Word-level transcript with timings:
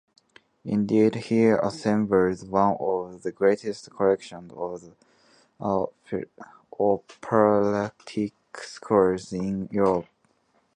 Indeed, 0.65 1.13
he 1.13 1.45
assembled 1.49 2.49
one 2.49 2.75
of 2.79 3.21
the 3.21 3.31
greatest 3.31 3.87
collections 3.95 4.51
of 4.51 5.87
operatic 6.79 8.33
scores 8.63 9.31
in 9.31 9.67
Europe. 9.71 10.07